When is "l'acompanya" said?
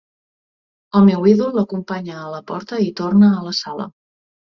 1.57-2.15